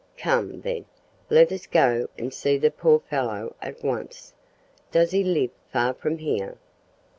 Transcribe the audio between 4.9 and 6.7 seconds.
Does he live far from here?"